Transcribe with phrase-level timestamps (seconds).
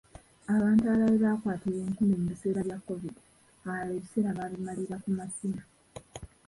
[0.53, 3.21] Abantu abalala we baakwatira enkumbi mu biseera bya Kovidi,
[3.61, 5.61] abalala ebiseera baabimalira ku masimu.